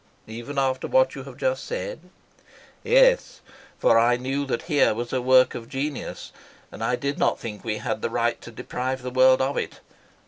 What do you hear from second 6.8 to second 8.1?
I did not think we had the